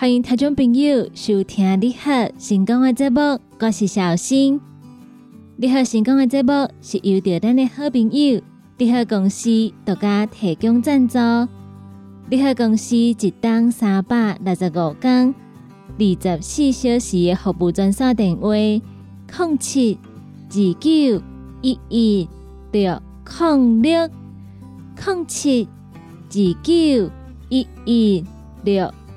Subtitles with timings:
[0.00, 4.58] 欢迎听众朋友收听你好成功的节目，我是小新。
[5.58, 8.40] 你好成功的节目是由着咱的好朋友
[8.78, 9.50] 你好公司
[9.84, 11.18] 独家提供赞助。
[12.30, 15.34] 你好公司一档三百六十五天、
[15.98, 19.98] 二十四小时的服务专线电话：零七
[20.48, 21.22] 二九
[21.60, 22.28] 一一
[22.72, 24.08] 六零六
[25.04, 25.68] 零七
[26.30, 27.10] 二九
[27.50, 28.24] 一一
[28.64, 28.90] 六。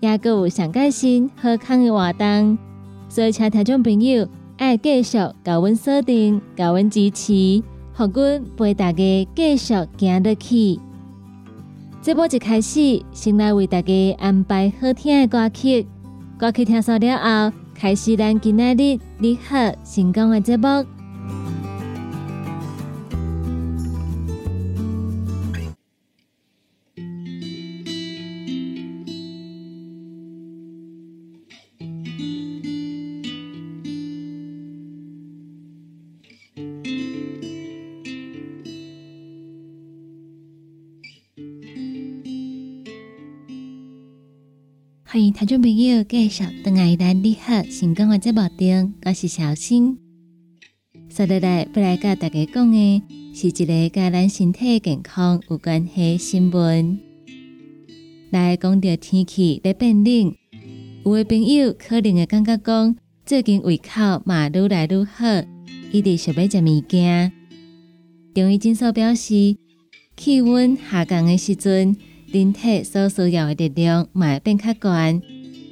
[0.00, 2.56] 也阁有上开心、好康的活动，
[3.08, 7.62] 所以请听众朋友爱继续甲阮锁定、甲阮支持，
[7.94, 10.78] 互阮陪大家继续行落去。
[12.00, 15.86] 这波一开始，先来为大家安排好听的歌曲，
[16.38, 20.97] 歌曲听完了后，开始咱今仔日你好成功的节目。
[45.18, 49.98] 欢迎听众朋友继续登来咱你好成功的节目中，我是小新。
[51.08, 53.02] 接下来要来跟大家讲的，
[53.34, 57.00] 是一个跟咱身体健康有关系新闻。
[58.30, 60.36] 来讲到天气在变冷，
[61.04, 62.96] 有的朋友可能会感觉讲，
[63.26, 65.26] 最近胃口嘛愈来愈好，
[65.90, 67.32] 一直想要食物件。
[68.36, 69.56] 中医诊所表示，
[70.16, 71.96] 气温下降的时阵。
[72.30, 75.22] 人体所需要的力量嘛变较悬，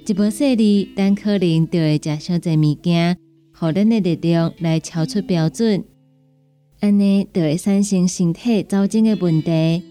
[0.07, 3.19] 一无细腻，但可能就会食上侪物件，
[3.53, 5.85] 互咱的力量来超出标准，
[6.81, 9.83] 安尼就会产生身体造成的问题。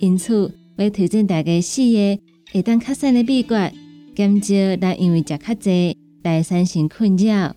[0.00, 2.18] 因此，要推荐大家四个
[2.52, 3.72] 会当较瘦的秘诀，
[4.16, 7.54] 减少咱因为食较济来产生困扰。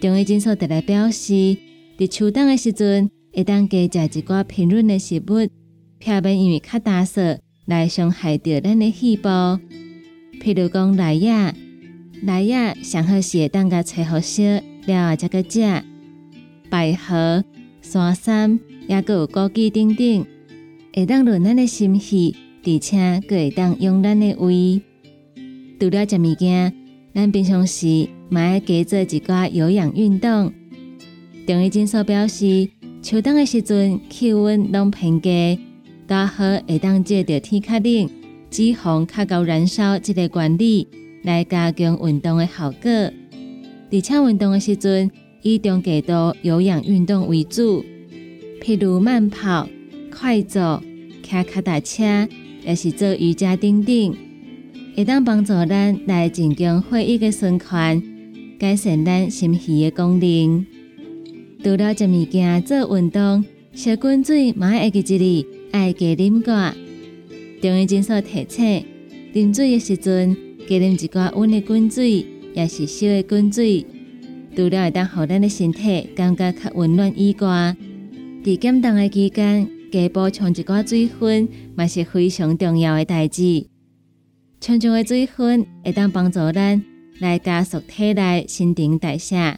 [0.00, 1.56] 中医诊所特来表示，
[1.96, 5.48] 伫秋冬的时阵，会当加食一寡平润的食物。
[5.98, 9.60] 避免因为较大湿来伤害到咱的细胞，
[10.40, 11.54] 譬如讲奶亚，
[12.22, 14.42] 奶亚上好是会当甲吹好烧
[14.86, 15.82] 了后才个食，
[16.70, 17.44] 百合、
[17.82, 20.26] 山参也个有枸杞等等，
[20.94, 22.34] 会当润咱的心气，
[22.64, 24.80] 而且个会当用咱的胃。
[25.80, 26.74] 除了食物件，
[27.14, 30.52] 咱平常时嘛要加做一寡有氧运动。
[31.46, 32.68] 中医诊所表示，
[33.02, 35.58] 秋冬的时阵气温拢偏低。
[36.08, 38.08] 大好会当借着天较冷、
[38.50, 40.88] 脂肪较高燃烧这个原理
[41.22, 42.90] 来加强运动的效果。
[43.92, 45.10] 而且运动的时阵，
[45.42, 47.84] 以中强度有氧运动为主，
[48.62, 49.68] 譬如慢跑、
[50.10, 50.82] 快走、
[51.22, 52.26] 骑脚踏车，
[52.64, 54.16] 也是做瑜伽等等，
[54.96, 58.02] 会当帮助咱来增强血液的循环，
[58.58, 60.64] 改善咱心脾的功能。
[61.62, 63.44] 除了食物件、做运动、
[63.74, 66.72] 烧滚水，嘛爱记一日爱加啉寡。
[67.60, 68.84] 中医诊所提醒，
[69.34, 70.36] 啉水的时阵，
[70.68, 72.24] 加啉一寡温的滚水，
[72.54, 73.84] 也是烧的滚水。
[74.54, 77.76] 除了会当互咱的身体感觉较温暖以外，
[78.42, 83.66] 伫减冻的期间，加补充一寡水分，嘛是非常重要的代志。
[84.60, 86.82] 充足的水分会当帮助咱
[87.20, 89.56] 来加速体内新陈代谢，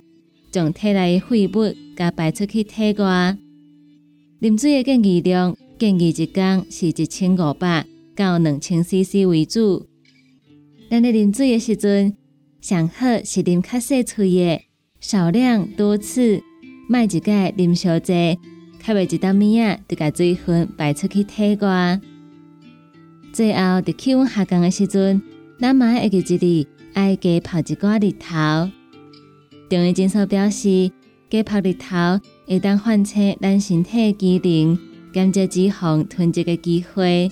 [0.51, 3.39] 将体内的废物甲排出去体外。
[4.43, 9.87] 啉水的建议量建议一天是一千五百到两千 CC 为主。
[10.91, 12.15] 咱咧啉水的时阵，
[12.61, 14.61] 上好是啉较细喙的，
[15.01, 16.43] 少量多次，
[16.87, 18.39] 莫一解啉小济，
[18.85, 21.99] 较袂一当物啊，就甲水分排出去体外。
[23.33, 25.23] 最后伫气温下降的时阵，
[25.59, 28.71] 咱嘛爱记一日爱加泡一寡日头。
[29.71, 30.93] 中医诊所表示，
[31.31, 32.21] 加泡日头。
[32.47, 34.77] 会当唤醒咱身体机能，
[35.13, 37.31] 减少脂肪囤积的机会。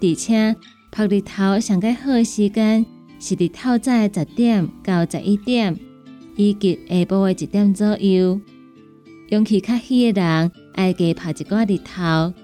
[0.00, 0.56] 而且，
[0.94, 2.84] 晒日头上个好的时间
[3.18, 5.76] 是伫透早十点到十一点，
[6.36, 8.40] 以及下晡的一点左右。
[9.30, 12.34] 阳气较虚的人爱加晒一寡日头，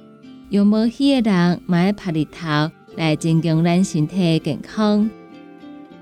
[0.50, 5.08] 阳无虚的人嘛爱晒日头来增强咱身体的健康。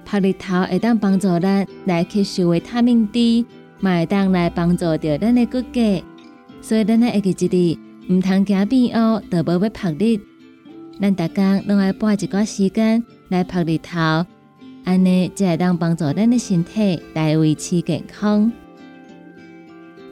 [0.05, 3.45] 晒日头会当帮助咱来吸收维他命 D。
[3.81, 6.03] 会当来帮助着咱的骨骼，
[6.61, 7.79] 所以咱会记一日
[8.11, 10.19] 毋通行边乌，都无要晒日。
[10.99, 14.25] 咱逐工拢爱拨一寡时间来晒日头，
[14.85, 18.51] 安尼才会当帮助咱的身体来维持健康。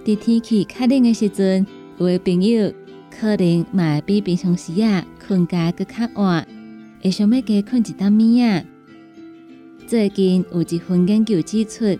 [0.04, 1.66] 伫天气较冷的时阵，
[1.96, 2.70] 有的朋友
[3.10, 6.46] 可能嘛比平常时啊困觉搁较晚，
[7.02, 8.62] 会想要加困一当暝啊。
[9.86, 11.98] 最近有一份研究指出。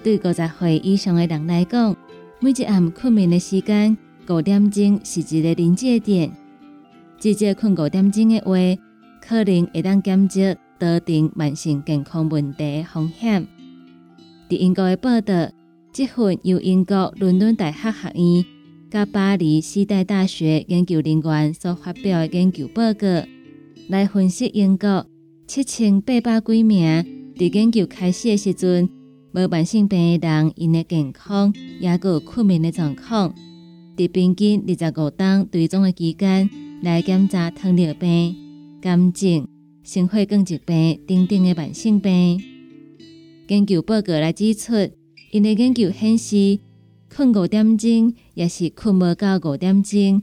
[0.00, 1.96] 对五十岁以上的人来讲，
[2.38, 3.98] 每一暗困眠的时间
[4.30, 6.30] 五点钟是一个临界点。
[7.18, 8.54] 直接困五点钟的话，
[9.20, 10.40] 可能会当减少
[10.78, 13.46] 多定慢性健康问题的风险。
[14.48, 15.50] 伫英国的报道，
[15.92, 18.44] 这份由英国伦敦大学学院
[18.90, 23.06] 甲巴黎时代大学研究人员所发表的研究报告，
[23.88, 25.06] 来分析英国
[25.46, 27.04] 七千八百几名
[27.36, 28.88] 伫研究开始的时阵。
[29.32, 33.34] 无慢性病的人，因的健康也有困眠的状况。
[33.98, 36.48] 伫平均二十五天追踪的期间，
[36.82, 38.36] 来检查糖尿病、
[38.80, 39.48] 肝症、
[39.82, 42.40] 心血管疾病等等的慢性病。
[43.48, 44.72] 研究报告来指出，
[45.32, 46.60] 因的研究显示，
[47.12, 50.22] 困五点钟，也是困无到五点钟，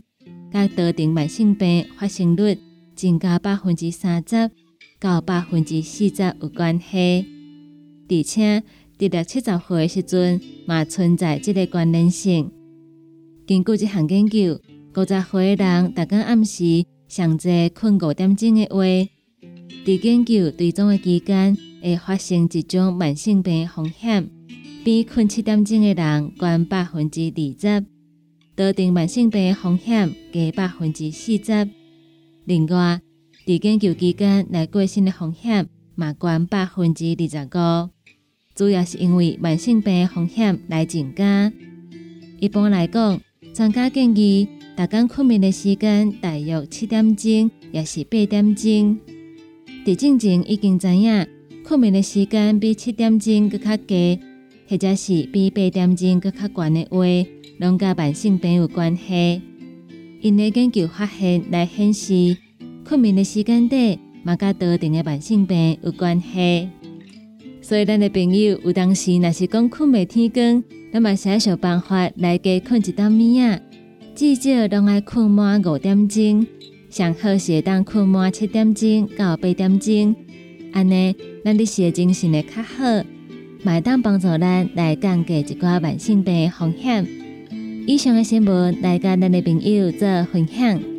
[0.54, 2.58] 甲多定慢性病发生率
[2.96, 4.52] 增加百分之三十
[5.02, 7.26] 到百分之四十有关系，
[8.10, 8.64] 而且。
[8.98, 12.50] 伫六七十岁时阵，嘛存在即个关联性。
[13.48, 14.60] 根据这项研究，
[14.96, 18.82] 五十岁的人，逐工暗时上侪困五点钟的话，
[19.86, 24.28] 伫研究追踪的期间，会发生一种慢性病风险，
[24.84, 27.86] 比困七点钟的人高百分之二十，
[28.56, 31.70] 多定慢性病风险加百分之四十。
[32.46, 33.00] 另外，
[33.46, 37.90] 伫研究期间来过身的风险嘛高百分之二十五。
[38.56, 41.54] 主要是因为慢性病风险来增加。
[42.40, 43.22] 一般来讲，
[43.56, 49.00] 专家建议大家困眠的时间大约七点钟，也是八点钟。
[49.86, 51.26] 伫正前已经知影，
[51.64, 54.20] 困眠的时间比七点钟搁较低，
[54.68, 57.06] 或者是比八点钟搁较悬的话，
[57.58, 59.42] 拢甲慢性病有关系。
[60.20, 62.36] 因的研究发现来显示，
[62.84, 66.68] 困眠的时间短，嘛甲多定的慢性病有关系。
[67.68, 73.60] 所以，咱的朋友有当时若是讲困未天光，那么想想办法来加困一点物啊，
[74.14, 76.46] 至少拢爱困满五点钟，
[76.92, 80.16] 上好是当困满七点钟到八点钟，
[80.74, 83.04] 安尼咱的时精神会较好，
[83.64, 87.08] 买当帮助咱来降低一寡慢性病风险。
[87.88, 90.95] 以上的新闻来甲咱的朋友做分享。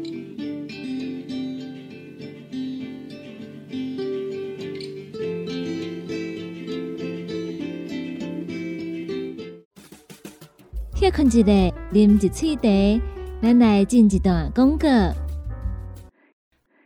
[11.17, 11.47] 困一下，
[11.95, 13.03] 啉一喙茶，
[13.41, 14.87] 咱来进一段广告。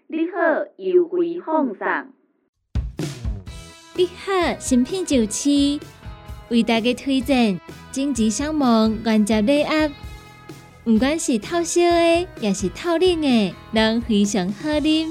[0.06, 2.12] 你好，优惠放送。
[3.96, 5.80] 你好，新品就市
[6.48, 7.58] 为大家推荐
[7.90, 9.90] 经济商务原汁礼盒，
[10.84, 15.08] 不管是透烧的，也是透冷的，拢非常好啉。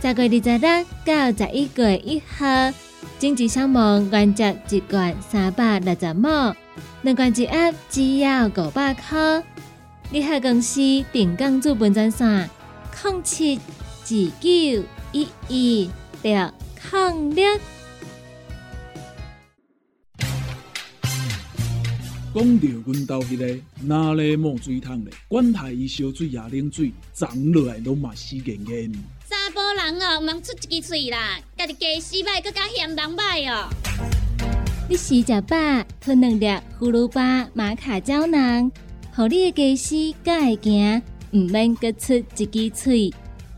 [0.00, 2.72] 十月二十六到十一月一号。
[3.18, 3.80] 经济项目
[4.12, 6.54] 原汁一罐三百六十毛，
[7.02, 9.42] 两罐一盒只要五百块。
[10.10, 10.80] 联合公司
[11.12, 12.48] 定岗资本专线：
[13.04, 14.08] 零七二
[14.40, 15.90] 九一一
[16.22, 16.52] 六
[16.90, 17.44] 零六。
[22.34, 28.92] 讲到阮兜迄个哪里冒水桶咧，管他伊烧水也冷水，长落来拢嘛死严严。
[29.28, 33.68] 查甫人哦，毋通出一支喙啦，家己家洗歹，更加嫌人歹哦。
[34.90, 36.46] 你食食饱，吞两粒
[36.80, 38.72] 葫芦巴、马卡胶囊，
[39.14, 43.14] 互你的家洗更会行，毋免各出一支喙。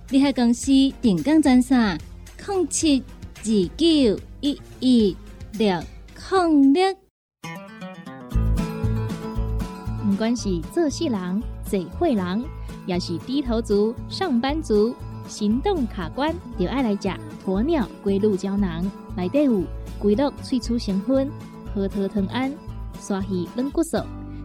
[0.09, 1.97] 你喺公司定岗专线：
[2.45, 3.01] 零七
[3.45, 5.17] 二九一一
[5.53, 5.81] 六
[6.33, 6.97] 零六。
[10.05, 12.45] 不管是做事人、做会人，
[12.87, 14.93] 也是低头族、上班族，
[15.29, 17.09] 行动卡关，就爱来食
[17.47, 18.85] 鸵鸟龟鹿胶囊。
[19.17, 19.63] 内底有
[20.01, 21.31] 龟鹿萃取成分，
[21.73, 22.53] 核桃藤胺、
[23.01, 23.99] 刷鱼软骨素，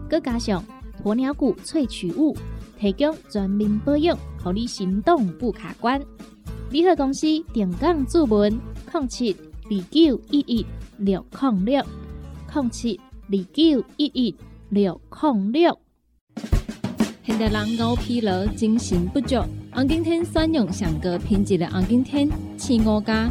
[0.08, 0.62] 佮加上
[1.02, 2.36] 鸵鸟骨萃取物，
[2.78, 6.00] 提供全面保养，让你行动不卡关。
[6.70, 8.52] 联合公司定岗注文：
[8.92, 10.66] 零七二九一一
[10.98, 11.82] 六零六
[12.54, 14.34] 零七二九一一。
[14.68, 15.78] 六零六，
[17.22, 19.36] 现代人熬疲劳、精神不足，
[19.72, 23.30] 红景天选用上个品质的红景天，青五加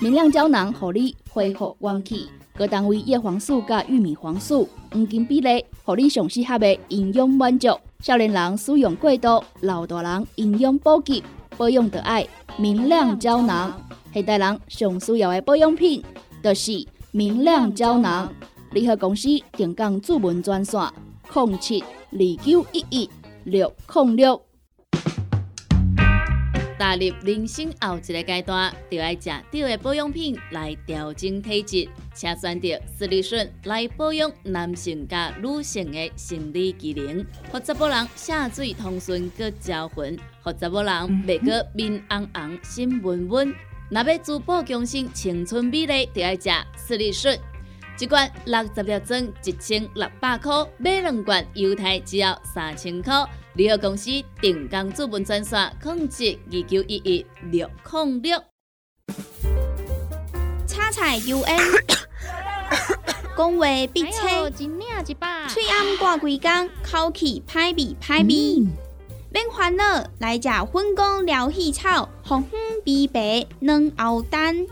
[0.00, 2.28] 明亮胶囊，互你恢复元气。
[2.56, 7.68] 各单位叶黄素加玉米黄素黄金比例，互你上适合的营养满足。
[7.98, 11.20] 少年人使用过度，老大人营养补给
[11.56, 12.24] 保养得爱
[12.56, 13.76] 明亮胶囊。
[14.14, 16.00] 现代人上需要的保养品，
[16.44, 18.32] 就是明亮胶囊。
[18.70, 20.80] 联合公司定岗主文专线。
[21.34, 23.10] 零七二九一一
[23.42, 24.47] 六零六。
[26.78, 40.92] 踏入人生后一个阶段，就要食对的保养品来调整体质，请选择斯利顺来保养男性加女性的生理机能，或者某人下水通顺个招魂，或者某人
[41.26, 43.54] 袂个面红红心温温。
[43.90, 47.38] 若要珠宝强身、青春美丽，就要食斯利顺。
[47.98, 53.12] 一罐六十粒装，一千六百块；买两罐，犹太只要三千块。
[53.58, 54.08] 联合公司
[54.40, 58.40] 定岗资本专线：控制二九一一六零六。
[60.64, 61.58] 叉彩 U N，
[63.36, 68.64] 讲话必切，嘴暗挂几工，口气歹味歹味。
[69.32, 74.68] 免烦恼，来食粉果疗气草，红粉枇杷软藕丹，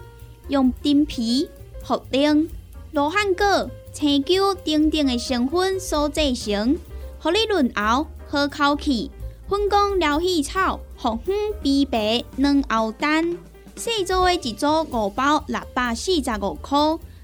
[0.46, 1.50] 用丁皮
[1.84, 2.48] 茯苓。
[2.92, 6.78] 罗汉果、青椒等等的成分所制成，
[7.18, 9.10] 合你润喉好口气。
[9.48, 13.38] 粉工疗气草、红粉枇杷软藕蛋，
[13.76, 16.76] 细组的一组五包六百四十五块，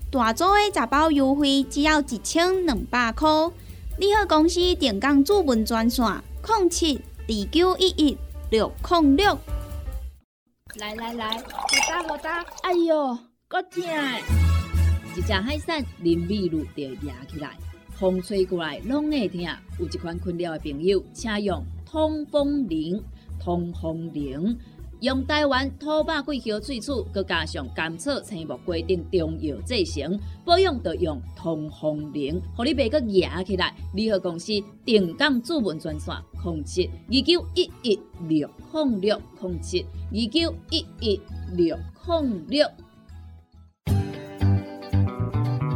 [0.08, 3.28] 大组的十包优惠只要一千两百块。
[3.98, 6.04] 你好，公司电工主文专线：
[6.46, 8.16] 零七二九一一
[8.50, 9.36] 六零六。
[10.76, 13.18] 来来来，好打好打，哎呦，
[13.48, 13.82] 够痛！
[15.16, 17.50] 一只海扇淋雨露就压起来，
[17.98, 19.40] 风吹过来拢会痛。
[19.78, 23.02] 有一款困扰的朋友，请用通风铃。
[23.44, 24.56] 通风铃
[25.00, 33.74] 用台湾土八桂花萃取，佮加上甘草、青木、规定中药制成，保养要用通风铃，互你袂佮压起来。
[33.94, 34.52] 联合公司
[34.84, 41.20] 定岗主文专线：控制二九一一六零六控制二九一一
[41.56, 42.64] 六零六。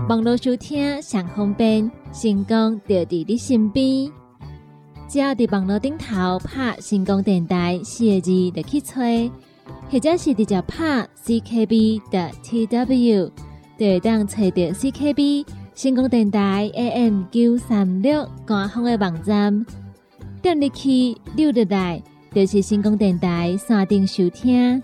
[0.08, 4.11] 网络收听上方便，成功就伫你身边。
[5.06, 9.30] 只要伫网络顶头拍成功电台四个字就去吹，
[9.90, 13.30] 或者是直接拍 CKB 的 TW，
[13.78, 19.66] 就会当找到 CKB 成功电台 AM 九三六官方的网站。
[20.40, 24.82] 点入去溜入来，就是成功电台山顶收听，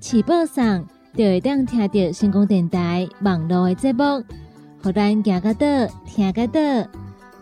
[0.00, 4.22] 起播上就会当听到成功电台网络的节目。
[4.80, 5.66] 互咱行个倒，
[6.18, 6.60] 听个到。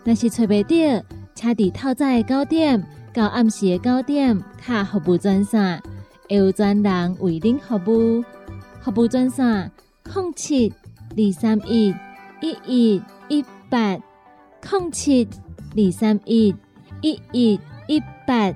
[0.03, 1.03] 若是找袂到，
[1.33, 5.81] 车伫透早的九点到暗时的九点，卡服务专线，
[6.29, 8.23] 会有专人为您服务。
[8.83, 9.71] 服务专线：
[10.13, 10.71] 零七
[11.09, 11.95] 二三一
[12.39, 13.97] 一一一八
[14.61, 15.27] 零七
[15.75, 16.55] 二三一
[17.01, 18.53] 一一一八。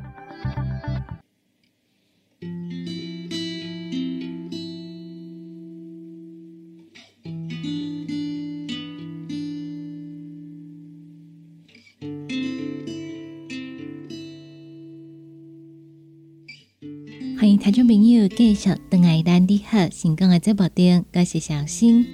[17.73, 22.05] 听众朋友继续登来咱你好成功的节目中，我是小新。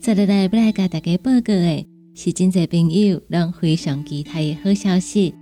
[0.00, 5.32] 接下来要来甲大家报告的是，真侪朋友拢非常期待的好消息。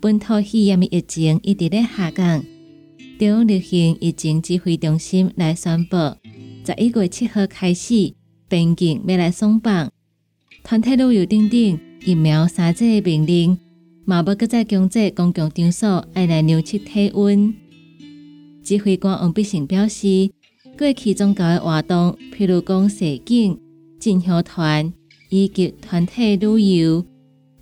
[0.00, 2.40] 本土肺炎疫情一直咧下降，
[3.18, 5.96] 中央流行疫情指挥中心来宣布，
[6.64, 8.14] 十一月七号开始，
[8.48, 9.90] 边境要来松绑，
[10.62, 13.58] 团体旅游等等疫苗三剂的命令。
[14.04, 17.52] 嘛要搁再强制公共场所爱来量测体温。
[18.68, 20.30] 指挥官王必胜表示，
[20.76, 23.58] 过去宗教的活动，譬如讲摄景、
[23.98, 24.92] 进香团
[25.30, 27.02] 以及团体旅游、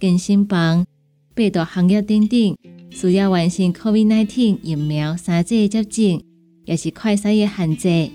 [0.00, 0.84] 健身房、
[1.32, 2.56] 八大行业等等，
[2.90, 6.20] 需要完成 COVID-19 疫苗三剂接种，
[6.64, 8.10] 也是快筛的限制。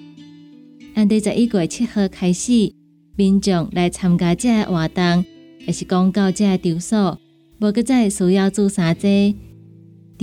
[0.95, 2.73] 按在十一月七号开始，
[3.15, 5.23] 民众来参加这个活动，
[5.65, 7.19] 也是公告这个场所。
[7.61, 9.37] 无搁再需要做三剂，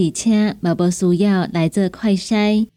[0.00, 2.68] 而且嘛无需要来做快筛。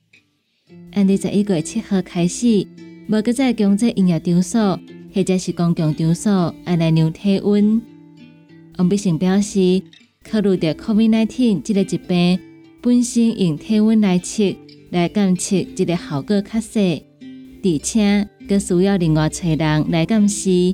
[0.94, 2.66] 按伫十一月七号开始，
[3.08, 4.80] 无搁再强制营业场所
[5.14, 7.80] 或者是公共场所爱来量体温。
[8.78, 9.84] 王必胜表示，
[10.28, 12.40] 考虑到 COVID-19 这个疾病
[12.82, 14.56] 本身用体温来测
[14.90, 17.04] 来监测，这个效果较细，
[17.64, 20.74] 而且搁需要另外找人来监视。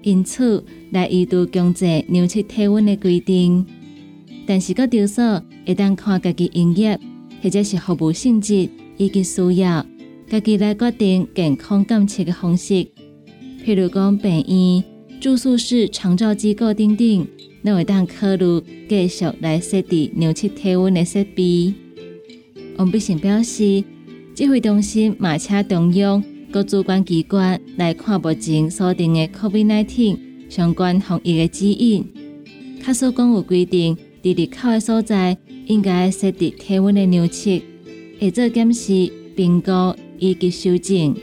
[0.00, 3.66] 因此，来移度强制量测体温的规定，
[4.46, 6.98] 但是各场所一旦看家己营业
[7.42, 9.84] 或者是服务性质以及需要，
[10.28, 12.86] 家己来决定健康监测的方式。
[13.64, 14.84] 譬如讲病院、
[15.20, 17.26] 住宿室、长照机构等等，
[17.64, 21.72] 都会当考虑继续来设置量测体温的设备。
[22.76, 23.84] 王必胜表示，
[24.34, 26.22] 指挥中心马车中央。
[26.50, 30.18] 各主管机关来看目前锁定的 COVID-19
[30.50, 32.04] 相关防疫的指引，
[32.82, 37.60] 卡所讲有规定，伫入口的所在应该设置体温的量测，
[38.20, 39.70] 会做检视、评估
[40.18, 41.14] 以及修正。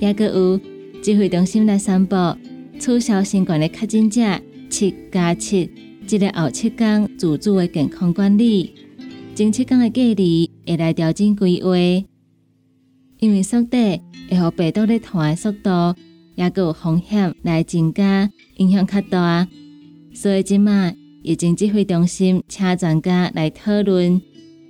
[0.00, 0.60] 也个有
[1.02, 2.14] 指挥中心来宣布，
[2.78, 4.20] 取消新冠的确诊者
[4.68, 5.70] 七加七，
[6.06, 8.74] 即个后七天自主的健康管理，
[9.34, 11.70] 前七天的隔离会来调整规划。
[13.18, 15.96] 因为速递会互病毒咧传的速度，
[16.36, 19.48] 也有风险来增加，影响较大。
[20.14, 24.20] 所以即卖疫情指挥中心请专家来讨论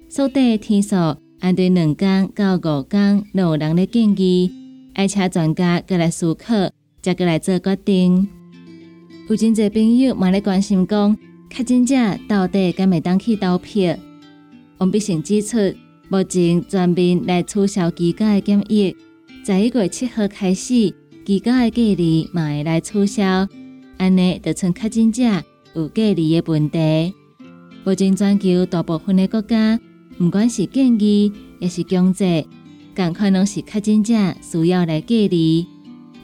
[0.08, 0.96] 速递的天数，
[1.40, 4.50] 按对两天到五天，都有人的建议，
[4.94, 6.70] 爱请专家过来思考，
[7.02, 8.28] 再过来做决定。
[9.28, 11.16] 有真侪朋友嘛咧关心讲，
[11.50, 11.94] 确诊者
[12.26, 13.96] 到底敢会当去投票？
[14.78, 15.58] 王必胜指出。
[16.10, 18.96] 目前全面来取消居家的检疫，
[19.44, 20.94] 十一月七号开始，
[21.26, 23.46] 居家的隔离嘛会来取消。
[23.98, 25.22] 安尼就剩确诊者
[25.78, 27.14] 有隔离的问题。
[27.84, 29.78] 目前全球大部分的国家，
[30.18, 32.44] 不管是建议也是经济，
[32.94, 35.64] 赶快拢是较真正需要来隔离。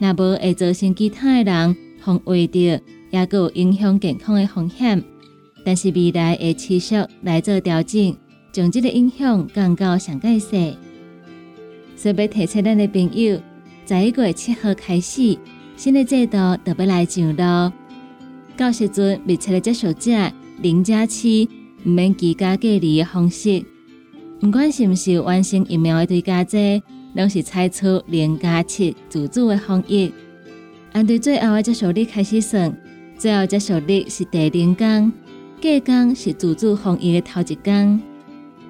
[0.00, 2.58] 那无会造成其他的人防卫着，
[3.10, 5.00] 也有影响健康的风险。
[5.64, 8.16] 但是未来会持续来做调整。
[8.52, 10.76] 将这个影响降到上介细，
[11.96, 13.40] 所以要提醒咱的朋友，
[13.84, 15.36] 十一月七号开始，
[15.76, 17.72] 新的制度就要来上路。
[18.56, 20.12] 到时阵密切的接触者
[20.62, 21.48] 零加七，
[21.82, 23.64] 唔免居家隔离的方式。
[24.42, 26.58] 毋管是毋是完成疫苗的对加者，
[27.14, 30.12] 拢是采取零加七自主的防疫。
[30.92, 32.72] 按对最后的接受日开始算，
[33.18, 35.12] 最后接受日是第零天，
[35.60, 38.00] 隔天是自主防疫的头一天。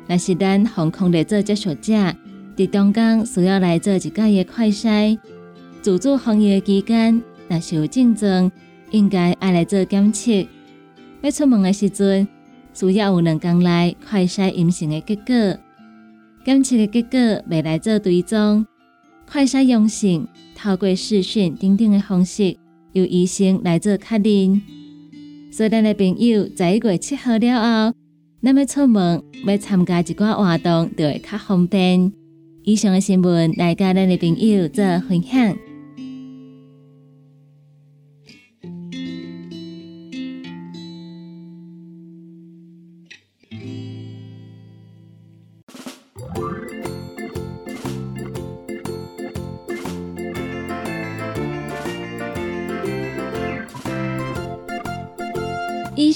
[0.06, 1.92] 若是咱防控的做接触者，
[2.56, 5.18] 伫中间需要来做一个月快筛。
[5.82, 8.50] 自主防疫期间，若是有症状，
[8.94, 10.30] 应该爱来做检测。
[11.20, 12.26] 要出门的时阵，
[12.72, 15.58] 需要有两天内快筛阴性的结果。
[16.44, 18.64] 检测的结果未来做追踪，
[19.28, 22.56] 快筛阳性，透过视讯等等的方式，
[22.92, 24.62] 由医生来做确认。
[25.50, 27.96] 所以咱的朋友在一月七号了后。
[28.40, 32.12] 那么出门要参加一寡活动，就会较方便。
[32.62, 35.56] 以上的新闻来甲咱的朋友做分享。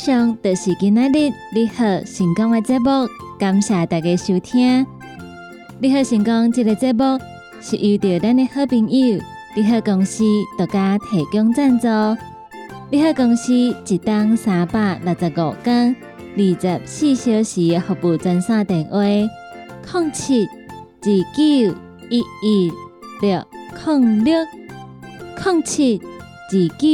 [0.09, 3.07] 上就是今仔日你好成功的节目，
[3.39, 4.87] 感谢大家收听。
[5.81, 7.19] 你好成功这个节目
[7.61, 9.21] 是由着咱的好朋友
[9.55, 10.25] 你好公司
[10.57, 11.87] 独家提供赞助。
[12.91, 15.95] 你好公司一档三百六十五天、
[16.39, 21.77] 二十四小时的服务专线电话：零七二九
[22.09, 22.73] 一一
[23.21, 23.45] 六
[23.85, 24.39] 零六
[25.45, 26.89] 零七二九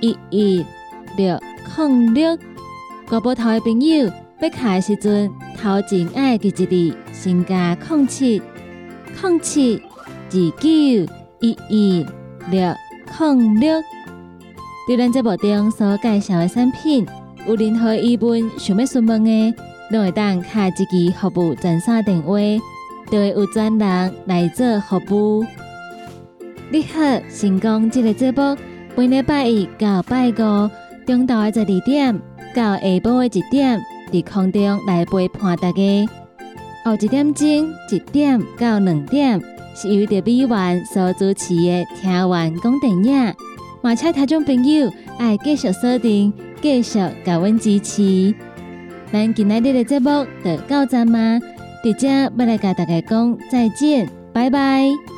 [0.00, 0.64] 一一
[1.16, 1.40] 六。
[1.76, 2.38] 零六，
[3.08, 6.50] 国宝头的朋友要卡的时阵，头前爱记一
[6.90, 8.40] 字，先加零七
[9.22, 9.82] 零七
[10.30, 10.68] 二九
[11.40, 12.06] 一一
[12.50, 12.74] 六
[13.18, 13.82] 零六。
[14.86, 17.06] 对咱节目中所介绍的产品，
[17.46, 19.54] 有任何疑问想要询问的，
[19.90, 22.38] 都会当卡一支服务专线电话，
[23.10, 25.44] 就会有专人来做服务。
[26.70, 28.56] 你好，成功这个节目，
[28.96, 30.70] 每礼拜一到拜五。
[31.06, 32.20] 中昼的十二点
[32.54, 33.80] 到下晡的一点，
[34.12, 36.08] 在空中来陪伴大家。
[36.84, 37.48] 后一点钟
[37.90, 39.40] 一点到两点，
[39.74, 43.04] 是由着美元所主持的《听完讲电影》。
[43.82, 48.34] 马车听众朋友爱继续锁定，继续给阮支持。
[49.12, 51.40] 咱今日的节目就到这吗？
[51.84, 55.15] 伫遮要来跟大家讲再见，拜拜。